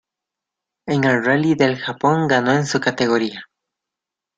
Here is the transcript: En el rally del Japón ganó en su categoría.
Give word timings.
En 0.87 1.03
el 1.03 1.23
rally 1.23 1.53
del 1.53 1.77
Japón 1.77 2.27
ganó 2.27 2.53
en 2.53 2.65
su 2.65 2.79
categoría. 2.79 3.43